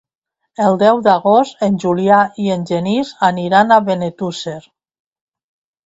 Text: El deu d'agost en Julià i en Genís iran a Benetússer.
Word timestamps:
El 0.67 0.77
deu 0.83 1.01
d'agost 1.07 1.61
en 1.67 1.77
Julià 1.85 2.23
i 2.47 2.55
en 2.55 2.65
Genís 2.73 3.15
iran 3.47 3.79
a 3.79 3.81
Benetússer. 3.93 4.59